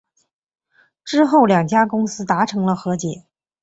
[1.05, 3.27] 之后两家公司达成了和解。